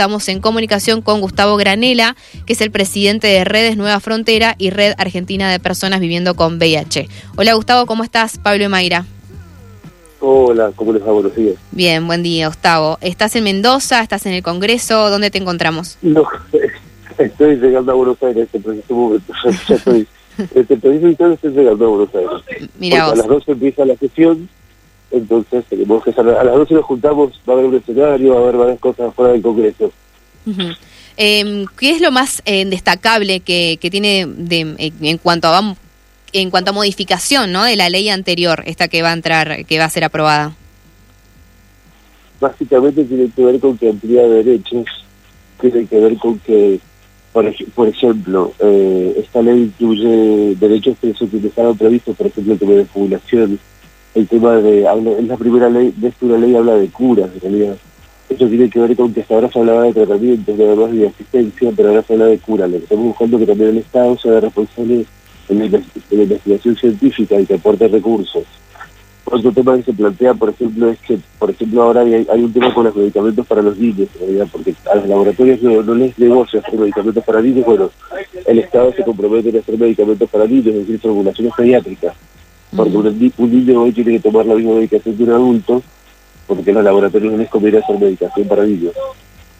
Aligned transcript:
estamos 0.00 0.30
en 0.30 0.40
comunicación 0.40 1.02
con 1.02 1.20
Gustavo 1.20 1.58
Granela, 1.58 2.16
que 2.46 2.54
es 2.54 2.62
el 2.62 2.70
presidente 2.70 3.26
de 3.26 3.44
Redes 3.44 3.76
Nueva 3.76 4.00
Frontera 4.00 4.54
y 4.56 4.70
Red 4.70 4.94
Argentina 4.96 5.52
de 5.52 5.60
Personas 5.60 6.00
Viviendo 6.00 6.34
con 6.34 6.56
VIH. 6.56 7.06
Hola 7.36 7.52
Gustavo, 7.52 7.84
¿cómo 7.84 8.02
estás? 8.02 8.38
Pablo 8.38 8.64
y 8.64 8.68
Mayra. 8.68 9.04
Hola, 10.20 10.72
¿cómo 10.74 10.94
les 10.94 11.02
va? 11.02 11.12
Buenos 11.12 11.36
días. 11.36 11.56
Bien, 11.72 12.06
buen 12.06 12.22
día, 12.22 12.48
Gustavo. 12.48 12.96
¿Estás 13.02 13.36
en 13.36 13.44
Mendoza? 13.44 14.00
¿Estás 14.00 14.24
en 14.24 14.32
el 14.32 14.42
Congreso? 14.42 15.10
¿Dónde 15.10 15.30
te 15.30 15.36
encontramos? 15.36 15.98
No, 16.00 16.26
estoy 17.18 17.56
llegando 17.56 17.92
a 17.92 17.94
Buenos 17.94 18.22
Aires 18.22 18.48
en 18.54 18.78
este 18.78 18.94
momento. 18.94 19.34
Ya 19.68 19.74
estoy, 19.74 20.06
este 20.54 20.74
estoy 20.76 20.98
llegando 20.98 21.84
a 21.84 21.88
Buenos 21.88 22.14
Aires. 22.14 22.70
Mira 22.78 23.04
Porque 23.04 23.20
a 23.20 23.22
las 23.22 23.26
12 23.26 23.52
empieza 23.52 23.84
la 23.84 23.96
sesión, 23.96 24.48
entonces 25.10 25.64
tenemos 25.68 26.02
que. 26.04 26.10
A 26.18 26.22
las 26.44 26.54
12 26.54 26.74
nos 26.74 26.84
juntamos, 26.84 27.40
va 27.48 27.52
a 27.52 27.56
haber 27.56 27.66
un 27.66 27.76
escenario, 27.76 28.34
va 28.34 28.40
a 28.40 28.42
haber 28.42 28.56
varias 28.56 28.78
cosas 28.80 29.14
fuera 29.14 29.32
del 29.32 29.42
Congreso. 29.42 29.92
Eh, 31.16 31.64
¿Qué 31.78 31.90
es 31.90 32.00
lo 32.00 32.10
más 32.10 32.42
eh, 32.46 32.64
destacable 32.64 33.40
que, 33.40 33.78
que 33.80 33.90
tiene 33.90 34.26
de, 34.26 34.74
eh, 34.78 34.92
en 35.02 35.18
cuanto 35.18 35.48
a 35.48 35.76
en 36.32 36.50
cuanto 36.50 36.70
a 36.70 36.74
modificación, 36.74 37.50
¿no? 37.50 37.64
De 37.64 37.74
la 37.76 37.90
ley 37.90 38.08
anterior, 38.08 38.62
esta 38.64 38.86
que 38.88 39.02
va 39.02 39.10
a 39.10 39.14
entrar, 39.14 39.66
que 39.66 39.78
va 39.80 39.86
a 39.86 39.90
ser 39.90 40.04
aprobada. 40.04 40.54
Básicamente 42.40 43.04
tiene 43.04 43.28
que 43.34 43.44
ver 43.44 43.60
con 43.60 43.76
que 43.76 43.88
amplía 43.90 44.22
derechos, 44.22 44.86
tiene 45.60 45.86
que 45.86 45.98
ver 46.00 46.16
con 46.16 46.38
que, 46.38 46.80
por, 47.32 47.44
ej- 47.44 47.66
por 47.74 47.86
ejemplo, 47.88 48.52
eh, 48.60 49.14
esta 49.18 49.42
ley 49.42 49.64
incluye 49.64 50.54
derechos 50.54 50.96
que 51.00 51.12
se 51.12 51.24
estaban 51.46 51.76
previstos, 51.76 52.16
por 52.16 52.28
ejemplo, 52.28 52.54
el 52.54 52.58
tema 52.58 52.72
de 52.72 52.86
jubilación, 52.86 53.58
el 54.14 54.26
tema 54.26 54.56
de, 54.56 54.82
es 55.18 55.26
la 55.26 55.36
primera 55.36 55.68
ley, 55.70 55.94
de 55.96 56.08
esta 56.08 56.26
una 56.26 56.38
ley 56.38 56.54
habla 56.54 56.74
de 56.74 56.88
curas, 56.88 57.30
en 57.34 57.40
realidad. 57.40 57.76
Eso 58.28 58.46
tiene 58.46 58.70
que 58.70 58.78
ver 58.78 58.96
con 58.96 59.12
que 59.12 59.22
hasta 59.22 59.34
ahora 59.34 59.50
se 59.50 59.58
hablaba 59.58 59.84
de 59.84 59.92
tratamientos, 59.92 60.56
nada 60.56 60.76
más 60.76 60.92
de 60.92 61.08
asistencia, 61.08 61.72
pero 61.76 61.88
ahora 61.88 62.02
se 62.02 62.12
habla 62.12 62.26
de 62.26 62.38
cura. 62.38 62.66
Lo 62.68 62.78
que 62.78 62.84
estamos 62.84 63.06
buscando 63.06 63.38
que 63.38 63.46
también 63.46 63.70
el 63.70 63.78
Estado 63.78 64.16
sea 64.18 64.40
responsable 64.40 65.04
en 65.48 65.58
la, 65.58 65.64
en 65.64 65.84
la 66.10 66.22
investigación 66.22 66.76
científica 66.76 67.40
y 67.40 67.46
que 67.46 67.54
aporte 67.54 67.88
recursos. 67.88 68.44
Otro 69.24 69.52
tema 69.52 69.76
que 69.76 69.84
se 69.84 69.92
plantea, 69.92 70.34
por 70.34 70.50
ejemplo, 70.50 70.90
es 70.90 70.98
que, 71.00 71.18
por 71.38 71.50
ejemplo, 71.50 71.82
ahora 71.82 72.00
hay, 72.00 72.26
hay 72.28 72.42
un 72.42 72.52
tema 72.52 72.74
con 72.74 72.84
los 72.84 72.96
medicamentos 72.96 73.46
para 73.46 73.62
los 73.62 73.78
niños, 73.78 74.08
en 74.14 74.20
realidad, 74.20 74.48
porque 74.50 74.74
a 74.90 74.96
los 74.96 75.08
laboratorios 75.08 75.62
no, 75.62 75.82
no 75.82 75.94
les 75.94 76.18
negocia 76.18 76.58
hacer 76.58 76.78
medicamentos 76.78 77.24
para 77.24 77.40
niños, 77.40 77.64
bueno, 77.64 77.90
el 78.46 78.58
Estado 78.58 78.92
se 78.92 79.04
compromete 79.04 79.56
a 79.56 79.60
hacer 79.60 79.78
medicamentos 79.78 80.28
para 80.30 80.46
niños, 80.46 80.66
es 80.66 80.74
decir, 80.80 80.98
formulaciones 80.98 81.52
pediátricas, 81.56 82.14
porque 82.76 82.96
un, 82.96 83.18
ni- 83.18 83.32
un 83.38 83.50
niño 83.50 83.82
hoy 83.82 83.92
tiene 83.92 84.12
que 84.12 84.20
tomar 84.20 84.46
la 84.46 84.54
misma 84.54 84.74
medicación 84.74 85.16
que 85.16 85.22
un 85.24 85.30
adulto, 85.30 85.82
porque 86.46 86.70
en 86.70 86.76
los 86.76 86.84
laboratorios 86.84 87.32
no 87.32 87.38
les 87.38 87.48
conviene 87.48 87.78
hacer 87.78 87.98
medicación 87.98 88.48
para 88.48 88.64
niños. 88.64 88.92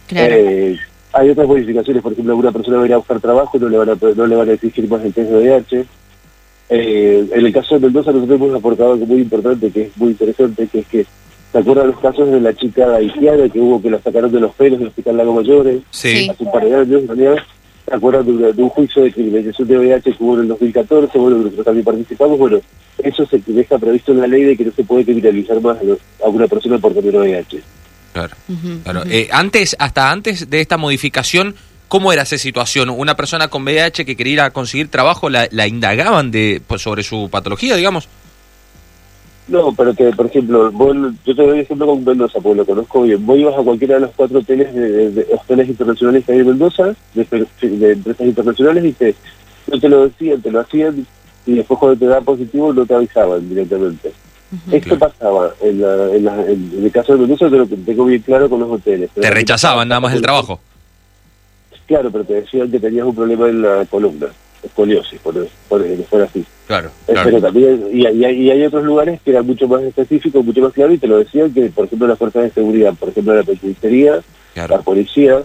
Claro. 0.07 0.35
Eh, 0.37 0.77
hay 1.13 1.31
otras 1.31 1.47
modificaciones, 1.49 2.03
por 2.03 2.13
ejemplo, 2.13 2.33
alguna 2.33 2.53
persona 2.53 2.77
va 2.79 2.83
a 2.85 2.87
ir 2.87 2.93
a 2.95 2.99
buscar 2.99 3.21
trabajo, 3.21 3.59
no 3.59 3.69
le 3.69 3.79
van 3.79 3.91
a, 3.91 3.97
no 4.17 4.27
le 4.27 4.37
van 4.37 4.49
a 4.49 4.53
exigir 4.53 4.89
más 4.89 5.05
el 5.05 5.13
test 5.13 5.31
de 5.31 5.37
VIH. 5.39 5.85
Eh, 6.73 7.29
en 7.33 7.47
el 7.47 7.53
caso 7.53 7.75
de 7.75 7.81
Mendoza 7.81 8.13
nosotros 8.13 8.41
hemos 8.41 8.55
aportado 8.55 8.93
algo 8.93 9.07
muy 9.07 9.21
importante, 9.23 9.71
que 9.71 9.83
es 9.83 9.97
muy 9.97 10.11
interesante, 10.11 10.69
que 10.69 10.79
es 10.81 10.87
que, 10.87 11.07
¿se 11.51 11.59
acuerdan 11.59 11.89
los 11.89 11.99
casos 11.99 12.31
de 12.31 12.41
la 12.41 12.55
chica 12.55 12.95
haitiana 12.95 13.49
que 13.49 13.59
hubo 13.59 13.83
que 13.83 13.91
la 13.91 14.01
sacaron 14.01 14.31
de 14.31 14.39
los 14.39 14.55
pelos 14.55 14.79
del 14.79 14.89
Hospital 14.89 15.17
Lago 15.17 15.35
Mayores 15.35 15.81
Sí. 15.91 16.29
hace 16.31 16.45
un 16.45 16.53
par 16.53 16.65
de 16.65 16.75
años, 16.77 17.01
en 17.03 17.09
realidad? 17.09 17.37
¿Se 17.91 17.97
acuerdan 17.97 18.25
de, 18.25 18.31
una- 18.31 18.53
de 18.53 18.63
un 18.63 18.69
juicio 18.69 19.03
de 19.03 19.11
criminalización 19.13 19.67
de 19.67 19.77
VIH 19.79 20.13
que 20.13 20.23
hubo 20.23 20.35
en 20.37 20.43
el 20.43 20.49
2014? 20.49 21.19
Bueno, 21.19 21.39
nosotros 21.39 21.65
también 21.65 21.85
participamos, 21.85 22.39
bueno, 22.39 22.61
eso 23.03 23.27
se 23.27 23.43
deja 23.45 23.79
previsto 23.79 24.13
en 24.13 24.21
la 24.21 24.29
ley 24.29 24.45
de 24.45 24.57
que 24.57 24.65
no 24.65 24.71
se 24.71 24.85
puede 24.85 25.05
criminalizar 25.05 25.61
más 25.61 25.77
a 25.81 25.83
los- 25.83 25.99
a 26.25 26.29
una 26.29 26.47
persona 26.47 26.79
por 26.79 26.95
tener 26.95 27.17
VIH. 27.17 27.61
Claro. 28.13 28.37
Claro, 28.85 29.01
ujú. 29.01 29.09
eh, 29.11 29.29
antes, 29.33 29.75
hasta 29.81 30.09
antes 30.13 30.49
de 30.49 30.61
esta 30.61 30.77
modificación, 30.77 31.57
¿cómo 31.89 32.13
era 32.13 32.23
esa 32.23 32.39
situación? 32.39 32.91
Una 32.91 33.17
persona 33.17 33.49
con 33.49 33.65
VIH 33.65 34.05
que 34.05 34.15
quería 34.15 34.33
ir 34.35 34.41
a 34.43 34.51
conseguir 34.51 34.87
trabajo, 34.87 35.29
la, 35.29 35.49
la 35.51 35.67
indagaban 35.67 36.31
de 36.31 36.63
pues, 36.65 36.83
sobre 36.83 37.03
su 37.03 37.29
patología, 37.29 37.75
digamos. 37.75 38.09
No, 39.49 39.73
pero 39.75 39.95
que, 39.95 40.11
por 40.13 40.27
ejemplo, 40.27 40.71
vos, 40.71 40.97
yo 41.25 41.35
te 41.35 41.43
doy 41.47 41.59
ejemplo 41.61 41.87
con 41.87 42.05
Mendoza, 42.05 42.39
porque 42.41 42.59
lo 42.59 42.67
conozco 42.67 43.03
bien. 43.03 43.25
Vos 43.27 43.37
ibas 43.39 43.59
a 43.59 43.63
cualquiera 43.63 43.95
de 43.95 44.01
los 44.03 44.11
cuatro 44.15 44.39
hoteles, 44.39 44.73
de, 44.73 44.81
de- 44.93 45.11
de 45.11 45.27
hoteles 45.35 45.69
internacionales 45.69 46.25
que 46.25 46.33
hay 46.33 46.39
en 46.39 46.47
Mendoza, 46.47 46.95
de, 47.15 47.27
de 47.63 47.93
empresas 47.93 48.27
internacionales, 48.27 48.85
y 48.85 48.93
te, 48.93 49.15
no 49.67 49.81
te 49.81 49.89
lo 49.89 50.07
decían, 50.07 50.41
te 50.41 50.51
lo 50.53 50.61
hacían, 50.61 51.05
y 51.47 51.55
después 51.55 51.81
cuando 51.81 51.99
te 51.99 52.07
da 52.07 52.21
positivo 52.21 52.73
no 52.73 52.87
te 52.87 52.95
avisaban 52.95 53.49
directamente. 53.49 54.13
Esto 54.71 54.97
Claro. 54.97 54.99
pasaba 54.99 55.55
en, 55.63 55.81
la, 55.81 56.15
en, 56.15 56.25
la- 56.25 56.47
en- 56.51 56.73
el 56.85 56.93
caso 56.93 57.15
de 57.15 57.21
Mendoza, 57.21 57.51
te 57.51 57.57
lo 57.57 57.67
tengo 57.67 58.05
bien 58.05 58.23
claro 58.23 58.49
con 58.49 58.61
los 58.61 58.71
hoteles. 58.71 59.11
Te 59.15 59.31
rechazaban 59.31 59.89
nada 59.89 60.01
más 60.01 60.15
el 60.15 60.23
trabajo. 60.23 60.61
Claro, 61.87 62.11
pero 62.13 62.25
te 62.25 62.35
decían 62.35 62.71
que 62.71 62.79
tenías 62.79 63.05
un 63.05 63.17
problema 63.17 63.49
en 63.49 63.63
la 63.63 63.85
columna, 63.87 64.29
escoliosis, 64.63 65.19
por, 65.21 65.35
por 65.69 65.83
que 65.85 66.05
fuera 66.09 66.27
así. 66.27 66.45
Claro, 66.71 66.87
Eh, 66.89 67.03
Pero 67.09 67.23
claro. 67.25 67.41
también, 67.41 67.83
y, 67.93 68.07
hay- 68.07 68.17
y 68.17 68.25
hay- 68.25 68.43
y 68.43 68.51
hay 68.53 68.63
otros 68.65 68.85
lugares 68.85 69.21
que 69.25 69.33
eran 69.33 69.45
mucho 69.45 69.67
más 69.67 69.83
específicos, 69.83 70.45
mucho 70.45 70.61
más 70.61 70.73
claros, 70.73 70.95
y 70.95 70.99
te 70.99 71.09
lo 71.09 71.19
decían 71.19 71.53
que, 71.53 71.63
por 71.63 71.87
ejemplo, 71.87 72.07
las 72.07 72.17
fuerzas 72.17 72.45
de 72.45 72.51
seguridad, 72.53 72.95
por 72.95 73.09
ejemplo, 73.09 73.35
la 73.35 73.43
penitenciaría, 73.43 74.21
la 74.55 74.79
policía, 74.81 75.43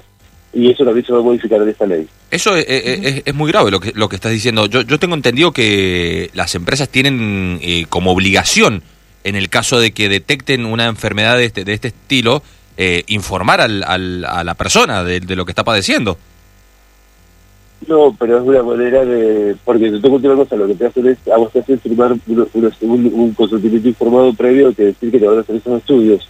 y 0.53 0.69
eso 0.69 0.85
también 0.85 1.03
se 1.03 1.11
va 1.13 1.17
a 1.19 1.23
modificar 1.23 1.59
en 1.63 1.69
esta 1.69 1.87
ley. 1.87 2.07
Eso 2.29 2.55
es, 2.55 2.65
es- 2.69 2.99
es- 3.05 3.21
es 3.25 3.33
muy 3.33 3.51
grave 3.51 3.71
lo 3.71 3.79
que, 3.79 3.91
lo 3.95 4.07
que 4.07 4.17
estás 4.17 4.31
diciendo. 4.33 4.67
Yo, 4.67 4.83
yo 4.83 4.99
tengo 4.99 5.15
entendido 5.15 5.51
que 5.51 6.29
las 6.35 6.53
empresas 6.53 6.89
tienen 6.89 7.57
eh, 7.63 7.87
como 7.89 8.11
obligación, 8.11 8.83
en 9.23 9.35
el 9.35 9.49
caso 9.49 9.79
de 9.79 9.93
que 9.93 10.09
detecten 10.09 10.63
una 10.67 10.85
enfermedad 10.85 11.37
de 11.39 11.45
este, 11.45 11.63
de 11.65 11.73
este 11.73 11.87
estilo, 11.87 12.43
eh, 12.77 13.01
informar 13.07 13.61
al, 13.61 13.83
al- 13.83 14.25
a 14.25 14.43
la 14.43 14.53
persona 14.53 15.03
de, 15.03 15.21
de 15.21 15.35
lo 15.35 15.43
que 15.45 15.53
está 15.53 15.63
padeciendo. 15.63 16.19
No, 17.87 18.15
pero 18.17 18.37
es 18.39 18.43
una 18.43 18.63
manera 18.63 19.05
de... 19.05 19.55
Porque 19.63 19.91
te 19.91 19.99
tengo 19.99 20.15
una 20.15 20.35
cosa, 20.35 20.55
lo 20.55 20.67
que 20.67 20.75
te 20.75 20.85
hacen 20.87 21.07
es, 21.07 21.17
a 21.31 21.37
vos 21.37 21.51
te 21.51 21.59
hacen 21.59 21.79
firmar 21.79 22.15
uno- 22.27 22.47
uno- 22.53 22.71
un, 22.81 23.05
un 23.13 23.33
consentimiento 23.33 23.87
informado 23.87 24.33
previo 24.33 24.73
que 24.73 24.85
decir 24.85 25.11
que 25.11 25.19
te 25.19 25.27
van 25.27 25.37
a 25.37 25.41
hacer 25.41 25.55
esos 25.57 25.77
estudios. 25.79 26.27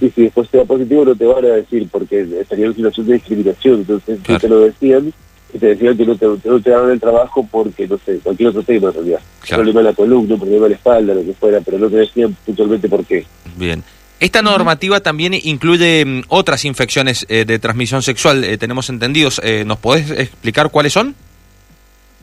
Y 0.00 0.08
si 0.10 0.22
después 0.22 0.48
te 0.48 0.56
da 0.56 0.64
positivo 0.64 1.04
no 1.04 1.14
te 1.14 1.26
van 1.26 1.44
a 1.44 1.48
decir, 1.48 1.86
porque 1.90 2.26
estaría 2.40 2.66
en 2.66 2.74
situación 2.74 3.06
de 3.06 3.12
discriminación. 3.14 3.74
Entonces, 3.80 4.18
Claro. 4.22 4.40
si 4.40 4.46
te 4.46 4.48
lo 4.48 4.60
decían, 4.60 5.12
y 5.52 5.58
te 5.58 5.66
decían 5.66 5.96
que 5.96 6.06
no 6.06 6.16
te, 6.16 6.26
no 6.26 6.60
te 6.62 6.70
daban 6.70 6.90
el 6.90 7.00
trabajo 7.00 7.46
porque, 7.50 7.86
no 7.86 7.98
sé, 7.98 8.18
cualquier 8.22 8.48
otro 8.48 8.62
tema 8.62 8.88
en 8.88 8.94
realidad. 8.94 9.20
Claro. 9.42 9.62
problema 9.62 9.80
de 9.80 9.84
la 9.90 9.92
columna, 9.94 10.36
problema 10.36 10.64
de 10.64 10.70
la 10.70 10.76
espalda, 10.76 11.12
lo 11.14 11.22
que 11.22 11.34
fuera, 11.34 11.60
pero 11.60 11.78
no 11.78 11.88
te 11.90 11.96
decían 11.96 12.34
puntualmente 12.46 12.88
por 12.88 13.04
qué. 13.04 13.26
Bien. 13.58 13.82
Esta 14.20 14.42
normativa 14.42 15.00
también 15.00 15.34
incluye 15.34 16.04
mm, 16.04 16.22
otras 16.28 16.64
infecciones 16.64 17.24
eh, 17.28 17.44
de 17.44 17.58
transmisión 17.58 18.02
sexual, 18.02 18.42
eh, 18.44 18.58
tenemos 18.58 18.88
entendidos. 18.90 19.40
Eh, 19.44 19.64
¿Nos 19.64 19.78
podés 19.78 20.10
explicar 20.10 20.70
cuáles 20.70 20.92
son? 20.92 21.14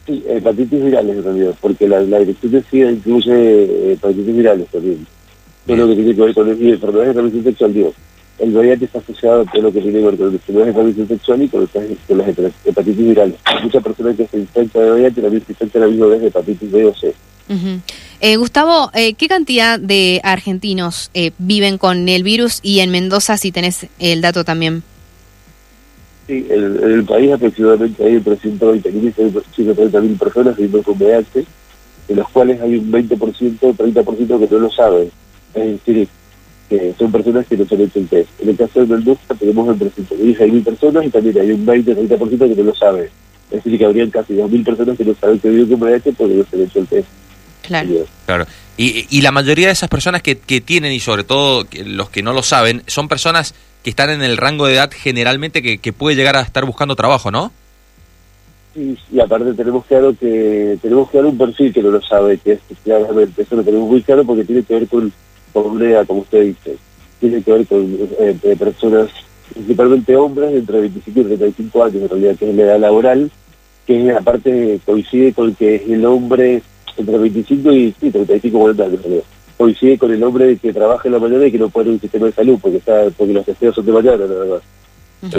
Sí, 0.05 0.23
hepatitis 0.28 0.84
virales 0.84 1.23
realidad, 1.23 1.55
porque 1.61 1.88
la, 1.88 2.01
la 2.01 2.19
dirección 2.19 2.51
de 2.51 2.63
SIDA 2.69 2.91
incluye 2.91 3.31
eh, 3.34 3.94
hepatitis 3.94 4.35
virales 4.35 4.67
también. 4.69 5.07
Todo 5.66 5.78
lo 5.78 5.88
que 5.88 5.95
tiene 5.95 6.13
que 6.16 6.22
ver 6.22 6.34
con 6.35 6.47
y 6.63 6.69
enfermedades 6.69 7.07
de 7.07 7.13
transmisión 7.13 7.44
sexual, 7.44 7.73
digo. 7.73 7.94
El 8.38 8.55
VIH 8.55 8.85
está 8.85 9.00
asociado 9.00 9.41
a 9.41 9.45
todo 9.45 9.61
lo 9.63 9.72
que 9.72 9.79
tiene 9.81 10.00
que 10.00 10.05
ver 10.05 10.17
con 10.17 10.28
enfermedades 10.34 10.67
de 10.67 10.73
transmisión 10.73 11.07
sexual 11.07 11.41
y 11.41 11.47
con, 11.47 11.61
las- 11.61 11.72
con 12.07 12.17
las 12.17 12.28
hepa- 12.28 12.51
hepatitis 12.66 13.07
virales. 13.07 13.35
Muchas 13.63 13.81
personas 13.84 14.16
que 14.17 14.28
se 14.28 14.38
infectan 14.38 14.84
de 14.85 14.91
VIH 14.91 15.22
también 15.22 15.45
se 15.45 15.51
infectan 15.53 15.81
a 15.81 15.85
la 15.85 15.91
misma 15.91 16.05
vez 16.07 16.22
de 16.22 16.28
hepatitis 16.28 16.72
B 16.72 16.85
o 16.85 16.94
C. 16.94 17.13
Ujú. 17.50 17.79
Eh, 18.22 18.38
Gustavo, 18.38 18.89
eh, 18.94 19.13
¿qué 19.13 19.28
cantidad 19.28 19.79
de 19.79 20.19
argentinos 20.23 21.11
eh, 21.13 21.31
viven 21.38 21.78
con 21.78 22.09
el 22.09 22.23
virus 22.23 22.59
y 22.63 22.79
en 22.79 22.89
Mendoza 22.91 23.38
si 23.38 23.51
tenés 23.51 23.88
el 24.00 24.22
dato 24.22 24.44
también? 24.44 24.83
Sí, 26.28 26.45
en, 26.50 26.84
el 26.84 27.03
país 27.03 27.31
aproximadamente 27.31 28.03
hay 28.03 28.16
entre 28.16 28.38
120.000 28.38 29.13
y 29.57 29.63
130.000 29.63 30.17
personas 30.17 30.55
viviendo 30.55 30.81
con 30.81 30.97
VIH, 30.97 31.45
de 32.07 32.16
los 32.16 32.28
cuales 32.29 32.59
hay 32.61 32.78
un 32.78 32.91
20%, 32.91 33.59
30% 33.59 34.39
que 34.39 34.55
no 34.55 34.59
lo 34.59 34.72
saben. 34.72 35.11
Es 35.53 35.85
decir, 35.85 36.07
que 36.67 36.95
son 36.97 37.11
personas 37.11 37.45
que 37.45 37.57
no 37.57 37.66
se 37.66 37.75
han 37.75 37.81
hecho 37.81 38.00
el 38.00 38.07
test. 38.07 38.29
En 38.41 38.50
el 38.50 38.57
caso 38.57 38.79
de 38.79 38.88
Mendoza 38.88 39.35
tenemos 39.38 39.69
entre 39.69 39.91
100.000 39.91 40.29
y 40.29 40.35
6.000 40.35 40.63
personas 40.63 41.05
y 41.05 41.09
también 41.09 41.39
hay 41.39 41.51
un 41.51 41.66
20-30% 41.66 42.40
que 42.40 42.55
no 42.55 42.64
lo 42.64 42.75
saben. 42.75 43.09
Es 43.52 43.64
decir, 43.64 43.78
que 43.78 43.85
habrían 43.85 44.09
casi 44.09 44.34
2.000 44.34 44.66
personas 44.66 44.97
que 44.97 45.05
no 45.05 45.14
saben 45.14 45.40
que 45.40 45.49
viven 45.49 45.67
con 45.69 45.81
VIH 45.84 46.14
porque 46.14 46.34
no 46.34 46.43
se 46.46 46.55
han 46.55 46.61
hecho 46.64 46.79
el 46.79 46.87
test. 46.87 47.08
Claro. 47.67 48.06
Claro. 48.26 48.46
Y, 48.78 49.08
y 49.09 49.22
la 49.22 49.32
mayoría 49.32 49.67
de 49.67 49.73
esas 49.73 49.90
personas 49.90 50.22
que, 50.22 50.38
que 50.38 50.62
tienen, 50.62 50.91
y 50.91 51.00
sobre 51.00 51.23
todo 51.23 51.66
los 51.85 52.09
que 52.09 52.23
no 52.23 52.34
lo 52.34 52.44
saben, 52.44 52.84
son 52.88 53.08
personas 53.08 53.53
que 53.84 53.90
están 53.90 54.09
en 54.09 54.23
el 54.23 54.38
rango 54.38 54.66
de 54.66 54.73
edad 54.73 54.91
generalmente 54.91 55.62
que, 55.62 55.78
que 55.78 55.94
puede 55.94 56.16
llegar 56.16 56.35
a 56.35 56.41
estar 56.41 56.66
buscando 56.66 56.96
trabajo, 56.96 57.32
¿no? 57.32 57.52
Y, 58.76 58.97
y 59.12 59.20
aparte 59.20 59.53
tenemos 59.53 59.85
claro 59.85 60.14
que 60.20 60.78
tenemos 60.82 61.09
claro 61.09 61.29
un 61.29 61.38
perfil 61.38 61.72
que 61.72 61.82
no 61.82 61.91
lo 61.91 62.02
sabe, 62.02 62.38
que 62.40 62.53
es 62.53 62.59
claramente, 62.84 63.44
eso 63.44 63.56
lo 63.56 63.64
tenemos 63.64 63.88
muy 63.88 64.02
claro 64.02 64.26
porque 64.26 64.44
tiene 64.44 64.64
que 64.64 64.73
ver 64.73 64.88
con, 64.88 65.14
con 65.53 65.66
una 65.67 65.85
edad, 65.85 66.08
como 66.08 66.22
usted 66.22 66.41
dice, 66.41 66.78
tiene 67.20 67.41
que 67.41 67.53
ver 67.53 67.67
con 67.67 67.97
eh, 68.20 68.56
personas, 68.59 69.09
principalmente 69.53 70.16
hombres, 70.17 70.53
entre 70.53 70.82
25 70.82 71.20
y 71.20 71.23
35 71.23 71.84
años 71.84 72.02
en 72.02 72.09
realidad, 72.09 72.35
que 72.38 72.50
es 72.50 72.56
la 72.56 72.64
edad 72.64 72.79
laboral, 72.79 73.32
que 73.85 74.12
aparte 74.12 74.79
coincide 74.85 75.32
con 75.32 75.56
que 75.56 75.76
es 75.76 75.84
el 75.88 76.06
hombre 76.06 76.62
entre 76.97 77.17
25 77.17 77.71
y 77.71 77.93
sí, 77.99 78.11
35 78.11 78.59
40 78.59 78.83
años 78.83 78.95
en 78.97 79.01
realidad. 79.03 79.23
Coincide 79.57 79.97
con 79.97 80.11
el 80.11 80.21
hombre 80.23 80.57
que 80.57 80.73
trabaja 80.73 81.07
en 81.07 81.13
la 81.13 81.19
mañana 81.19 81.45
y 81.47 81.51
que 81.51 81.57
no 81.57 81.69
puede 81.69 81.89
un 81.89 81.99
sistema 82.01 82.25
de 82.25 82.31
salud 82.33 82.57
porque 82.61 82.77
está 82.77 83.05
porque 83.17 83.33
los 83.33 83.45
testeos 83.45 83.73
son 83.75 83.85
de 83.85 83.91
mañana 83.93 84.25
nada 84.27 84.45
más. 84.45 84.61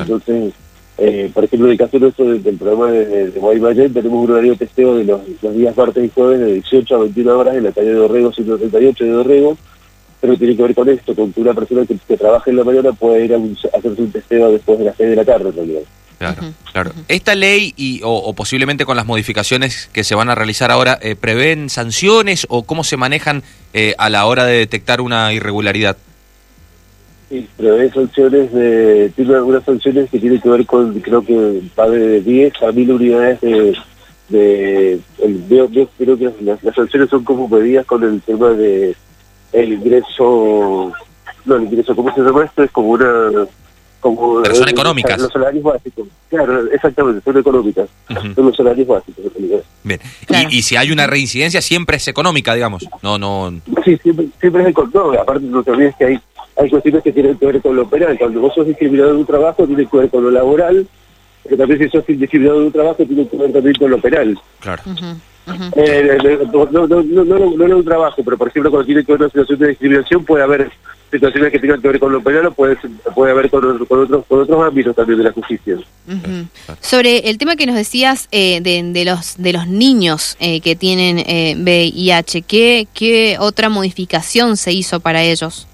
Entonces, 0.00 0.54
eh, 0.98 1.30
por 1.34 1.44
ejemplo, 1.44 1.66
en 1.68 1.72
el 1.72 1.78
caso 1.78 1.98
nuestro 1.98 2.24
del, 2.30 2.42
del 2.42 2.56
programa 2.56 2.90
de, 2.90 3.30
de 3.30 3.38
Guaymallén, 3.40 3.92
tenemos 3.92 4.24
un 4.24 4.30
horario 4.32 4.52
de 4.52 4.58
testeo 4.58 4.96
de 4.96 5.04
los, 5.04 5.20
los 5.42 5.54
días 5.54 5.76
martes 5.76 6.04
y 6.04 6.08
jueves 6.14 6.40
de 6.40 6.54
18 6.54 6.96
a 6.96 6.98
21 7.00 7.38
horas 7.38 7.56
en 7.56 7.64
la 7.64 7.72
calle 7.72 7.88
de 7.88 7.94
Dorrego 7.94 8.32
138 8.32 9.04
de 9.04 9.10
Dorrego, 9.10 9.56
pero 10.22 10.36
tiene 10.38 10.56
que 10.56 10.62
ver 10.62 10.74
con 10.74 10.88
esto, 10.88 11.14
con 11.14 11.30
que 11.34 11.40
una 11.42 11.52
persona 11.52 11.84
que, 11.84 11.98
que 12.08 12.16
trabaja 12.16 12.50
en 12.50 12.56
la 12.56 12.64
mañana 12.64 12.92
puede 12.92 13.26
ir 13.26 13.34
a, 13.34 13.38
un- 13.38 13.56
a 13.74 13.76
hacerse 13.76 14.00
un 14.02 14.10
testeo 14.10 14.50
después 14.52 14.78
de 14.78 14.86
las 14.86 14.96
6 14.96 15.10
de 15.10 15.16
la 15.16 15.24
tarde, 15.26 15.50
en 15.50 15.54
realidad. 15.56 15.82
Claro, 16.18 16.42
claro. 16.72 16.92
Esta 17.08 17.34
ley 17.34 17.74
y, 17.76 18.00
o, 18.02 18.10
o 18.10 18.32
posiblemente 18.32 18.86
con 18.86 18.96
las 18.96 19.04
modificaciones 19.04 19.90
que 19.92 20.02
se 20.02 20.14
van 20.14 20.30
a 20.30 20.34
realizar 20.34 20.70
ahora, 20.70 20.98
eh, 21.02 21.14
¿prevén 21.14 21.68
sanciones 21.68 22.46
o 22.48 22.62
cómo 22.62 22.84
se 22.84 22.96
manejan 22.96 23.42
eh, 23.74 23.94
a 23.98 24.08
la 24.08 24.24
hora 24.24 24.46
de 24.46 24.56
detectar 24.56 25.02
una 25.02 25.32
irregularidad? 25.34 25.96
Sí, 27.28 27.46
prevé 27.56 27.90
sanciones 27.92 28.52
de, 28.52 29.12
tiene 29.14 29.34
algunas 29.34 29.64
sanciones 29.64 30.08
que 30.08 30.18
tienen 30.18 30.40
que 30.40 30.48
ver 30.48 30.64
con, 30.64 30.98
creo 31.00 31.22
que 31.24 31.60
va 31.78 31.88
de 31.90 32.20
10 32.22 32.62
a 32.62 32.72
1000 32.72 32.90
unidades 32.92 33.40
de, 33.40 33.76
de 34.28 34.92
el, 35.22 35.34
veo- 35.48 35.68
veo- 35.68 35.90
creo 35.98 36.16
que 36.16 36.30
las, 36.40 36.62
las 36.62 36.74
sanciones 36.74 37.10
son 37.10 37.24
como 37.24 37.48
medidas 37.48 37.84
con 37.84 38.02
el 38.04 38.22
tema 38.22 38.50
de 38.50 38.94
el 39.52 39.72
ingreso, 39.72 40.92
no 41.44 41.56
el 41.56 41.64
ingreso, 41.64 41.94
¿cómo 41.96 42.14
se 42.14 42.20
llama 42.20 42.44
esto? 42.44 42.62
Es 42.62 42.70
como 42.70 42.88
una, 42.90 43.46
como 44.14 44.42
Pero 44.42 44.54
son 44.54 44.68
eh, 44.68 44.72
económicas. 44.72 45.18
Los 45.18 45.32
salarios 45.32 45.64
básicos, 45.64 46.06
claro, 46.28 46.70
exactamente, 46.70 47.22
son 47.24 47.38
económicas, 47.38 47.88
son 48.34 48.46
los 48.46 48.56
salarios 48.56 48.86
básicos. 48.86 49.24
Bien. 49.82 50.00
Claro. 50.26 50.48
Y, 50.50 50.58
y 50.58 50.62
si 50.62 50.76
hay 50.76 50.90
una 50.90 51.06
reincidencia, 51.06 51.62
siempre 51.62 51.96
es 51.96 52.08
económica, 52.08 52.54
digamos. 52.54 52.86
No, 53.02 53.18
no. 53.18 53.52
Sí, 53.84 53.96
siempre, 54.02 54.26
siempre 54.40 54.62
es 54.62 54.68
el 54.68 54.74
control. 54.74 55.16
Aparte, 55.16 55.46
no 55.46 55.62
te 55.62 55.70
olvides 55.70 55.94
que 55.96 56.04
hay, 56.04 56.20
hay 56.56 56.70
cuestiones 56.70 57.02
que 57.02 57.12
tienen 57.12 57.38
que 57.38 57.46
ver 57.46 57.62
con 57.62 57.76
lo 57.76 57.88
penal. 57.88 58.18
Cuando 58.18 58.40
vos 58.40 58.52
sos 58.54 58.66
discriminado 58.66 59.10
en 59.10 59.16
un 59.18 59.26
trabajo, 59.26 59.66
tiene 59.66 59.86
que 59.86 59.96
ver 59.96 60.10
con 60.10 60.24
lo 60.24 60.30
laboral, 60.30 60.86
pero 61.44 61.56
también 61.56 61.78
si 61.78 61.88
sos 61.88 62.04
discriminado 62.06 62.60
en 62.60 62.66
un 62.66 62.72
trabajo, 62.72 63.04
tiene 63.04 63.28
que 63.28 63.36
ver 63.36 63.52
también 63.52 63.74
con 63.76 63.90
lo 63.90 64.00
penal. 64.00 64.38
Claro. 64.60 64.82
Eh, 65.76 66.18
no, 66.52 66.64
no, 66.70 66.86
no, 66.88 67.02
no, 67.02 67.24
no, 67.24 67.38
no 67.56 67.64
en 67.64 67.74
un 67.74 67.84
trabajo, 67.84 68.22
pero 68.24 68.36
por 68.36 68.48
ejemplo, 68.48 68.70
cuando 68.70 68.86
tiene 68.86 69.04
que 69.04 69.12
ver 69.12 69.20
una 69.20 69.28
situación 69.30 69.58
de 69.60 69.68
discriminación, 69.68 70.24
puede 70.24 70.42
haber 70.42 70.70
situaciones 71.10 71.52
que 71.52 71.60
tengan 71.60 71.80
que 71.80 71.86
ver 71.88 72.00
con 72.00 72.12
lo 72.12 72.20
penal 72.20 72.46
o 72.46 72.50
puede, 72.52 72.80
ser- 72.80 72.90
puede 73.14 73.30
haber 73.30 73.48
con, 73.48 73.64
otro- 73.64 73.86
con, 73.86 74.00
otros, 74.02 74.24
con 74.26 74.40
otros 74.40 74.62
ámbitos 74.66 74.96
también 74.96 75.18
de 75.18 75.24
la 75.24 75.32
justicia. 75.32 75.76
Ujú. 75.76 76.46
Sobre 76.80 77.30
el 77.30 77.38
tema 77.38 77.54
que 77.54 77.64
nos 77.66 77.76
decías 77.76 78.26
eh, 78.32 78.60
de, 78.60 78.82
de 78.82 79.04
los 79.04 79.36
de 79.36 79.52
los 79.52 79.68
niños 79.68 80.36
eh, 80.40 80.60
que 80.60 80.74
tienen 80.74 81.20
eh, 81.20 81.54
VIH, 81.56 82.42
¿qué, 82.42 82.88
¿qué 82.92 83.36
otra 83.38 83.68
modificación 83.68 84.56
se 84.56 84.72
hizo 84.72 84.98
para 85.00 85.22
ellos? 85.22 85.68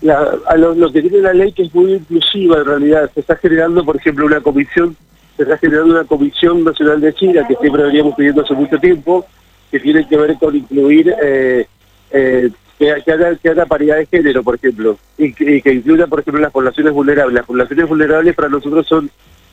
la, 0.00 0.34
a 0.48 0.56
lo, 0.56 0.74
lo 0.74 0.90
que 0.90 1.00
tiene 1.00 1.18
la 1.18 1.32
ley 1.32 1.52
que 1.52 1.62
es 1.62 1.72
muy 1.74 1.92
inclusiva 1.92 2.58
en 2.58 2.64
realidad 2.64 3.08
se 3.14 3.20
está 3.20 3.36
generando 3.36 3.84
por 3.84 3.96
ejemplo 3.96 4.26
una 4.26 4.40
comisión 4.40 4.96
se 5.44 5.50
está 5.50 5.58
generando 5.58 5.94
una 5.94 6.04
comisión 6.04 6.62
nacional 6.64 7.00
de 7.00 7.12
China 7.14 7.46
que 7.46 7.56
siempre 7.56 7.82
veníamos 7.82 8.14
pidiendo 8.14 8.42
hace 8.42 8.54
mucho 8.54 8.78
tiempo 8.78 9.26
que 9.70 9.80
tiene 9.80 10.06
que 10.06 10.16
ver 10.16 10.34
con 10.38 10.54
incluir 10.54 11.12
eh, 11.22 11.66
eh, 12.10 12.50
que, 12.78 12.94
que 13.04 13.12
haga, 13.12 13.34
que 13.36 13.48
haga 13.48 13.66
paridad 13.66 13.96
de 13.96 14.06
género 14.06 14.42
por 14.42 14.54
ejemplo 14.54 14.98
y 15.18 15.32
que, 15.32 15.72
incluya 15.72 16.06
por 16.06 16.20
ejemplo 16.20 16.40
las 16.40 16.52
poblaciones 16.52 16.92
vulnerables. 16.92 17.34
Las 17.34 17.46
poblaciones 17.46 17.88
vulnerables 17.88 18.34
para 18.34 18.48
nosotros 18.48 18.86
son 18.86 19.10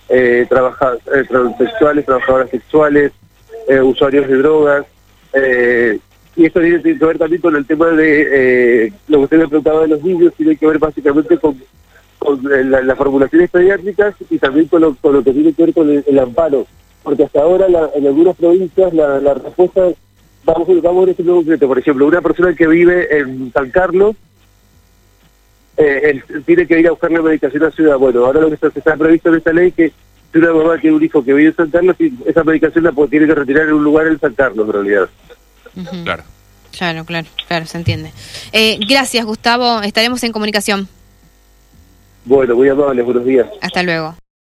eh, 0.09 0.45
trabaja- 0.49 0.97
eh, 1.15 1.23
transexuales 1.27 2.05
trabajadoras 2.05 2.49
sexuales 2.49 3.11
eh, 3.67 3.81
usuarios 3.81 4.27
de 4.27 4.37
drogas 4.37 4.85
eh, 5.33 5.99
y 6.35 6.45
esto 6.45 6.59
tiene 6.61 6.81
que 6.81 6.93
ver 6.93 7.17
también 7.17 7.41
con 7.41 7.55
el 7.55 7.65
tema 7.65 7.87
de 7.87 8.93
lo 9.07 9.17
que 9.19 9.23
usted 9.23 9.37
me 9.39 9.47
preguntaba 9.47 9.81
de 9.81 9.87
los 9.89 10.03
niños, 10.03 10.33
tiene 10.35 10.55
que 10.55 10.67
ver 10.67 10.77
básicamente 10.77 11.37
con, 11.37 11.57
con 12.19 12.39
eh, 12.51 12.63
la- 12.65 12.81
las 12.81 12.97
formulaciones 12.97 13.49
pediátricas 13.49 14.13
y 14.29 14.37
también 14.37 14.67
con 14.67 14.81
lo, 14.81 14.93
con 14.95 15.13
lo 15.13 15.23
que 15.23 15.31
tiene 15.33 15.53
que 15.53 15.63
ver 15.65 15.73
con 15.73 15.89
el, 15.89 16.03
el 16.05 16.19
amparo. 16.19 16.67
Porque 17.01 17.23
hasta 17.23 17.41
ahora 17.41 17.67
la- 17.69 17.89
en 17.95 18.05
algunas 18.05 18.35
provincias 18.35 18.93
la, 18.93 19.19
la 19.19 19.33
respuesta, 19.33 19.81
vamos, 20.43 20.67
a- 20.69 20.81
vamos 20.81 21.07
a 21.07 21.11
ejemplo 21.11 21.35
concreto, 21.35 21.67
por 21.67 21.79
ejemplo, 21.79 22.05
una 22.07 22.21
persona 22.21 22.53
que 22.53 22.67
vive 22.67 23.17
en 23.17 23.51
San 23.53 23.71
Carlos 23.71 24.15
eh, 25.77 26.11
él 26.27 26.43
tiene 26.45 26.67
que 26.67 26.77
ir 26.79 26.87
a 26.87 26.91
buscar 26.91 27.09
la 27.11 27.21
medicación 27.21 27.63
a 27.63 27.71
Ciudad. 27.71 27.97
Bueno, 27.97 28.25
ahora 28.25 28.41
lo 28.41 28.49
que 28.49 28.55
está, 28.55 28.67
está 28.67 28.97
previsto 28.97 29.29
en 29.29 29.35
esta 29.35 29.53
ley 29.53 29.69
es 29.69 29.73
que 29.75 29.93
si 30.31 30.37
una 30.37 30.51
mamá 30.53 30.77
tiene 30.77 30.97
un 30.97 31.03
hijo 31.03 31.23
que 31.23 31.33
vive 31.33 31.49
en 31.51 31.55
San 31.55 31.69
Carlos, 31.69 31.95
y 31.99 32.11
esa 32.25 32.43
medicación 32.43 32.83
la 32.83 32.91
puede- 32.91 33.09
tiene 33.11 33.27
que 33.27 33.35
retirar 33.35 33.67
en 33.67 33.73
un 33.75 33.83
lugar 33.85 34.07
en 34.07 34.19
San 34.19 34.33
Carlos, 34.33 34.67
en 34.67 34.73
realidad. 34.73 35.09
Claro. 36.03 36.23
Claro, 36.77 37.05
claro, 37.05 37.27
claro, 37.47 37.65
se 37.65 37.77
entiende. 37.77 38.11
Eh, 38.51 38.77
gracias, 38.87 39.25
Gustavo. 39.25 39.81
Estaremos 39.81 40.21
en 40.23 40.31
comunicación. 40.33 40.87
Bueno, 42.25 42.55
muy 42.55 42.69
amable, 42.69 43.01
buenos 43.01 43.25
días. 43.25 43.47
Hasta 43.61 43.83
luego. 43.83 44.15